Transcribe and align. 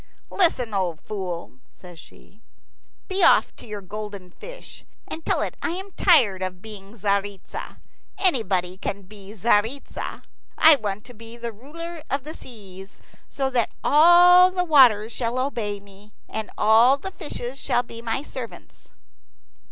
"Listen, 0.31 0.73
old 0.73 0.99
fool!" 0.99 1.59
says 1.71 1.99
she. 1.99 2.41
"Be 3.07 3.21
off 3.23 3.55
to 3.57 3.67
your 3.67 3.83
golden 3.83 4.31
fish, 4.31 4.83
and 5.07 5.23
tell 5.23 5.43
it 5.43 5.55
I 5.61 5.69
am 5.73 5.91
tired 5.91 6.41
of 6.41 6.59
being 6.59 6.93
Tzaritza. 6.93 7.77
Anybody 8.17 8.79
can 8.79 9.03
be 9.03 9.31
Tzaritza. 9.31 10.23
I 10.57 10.77
want 10.77 11.05
to 11.05 11.13
be 11.13 11.37
the 11.37 11.51
ruler 11.51 12.01
of 12.09 12.23
the 12.23 12.33
seas, 12.33 12.99
so 13.29 13.51
that 13.51 13.69
all 13.83 14.49
the 14.49 14.63
waters 14.65 15.11
shall 15.11 15.37
obey 15.37 15.79
me, 15.79 16.15
and 16.27 16.49
all 16.57 16.97
the 16.97 17.11
fishes 17.11 17.59
shall 17.59 17.83
be 17.83 18.01
my 18.01 18.23
servants." 18.23 18.93